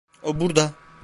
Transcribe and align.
O 0.23 0.33
burada! 0.39 0.73